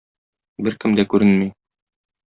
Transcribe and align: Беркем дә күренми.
Беркем 0.67 0.97
дә 1.01 1.07
күренми. 1.15 1.51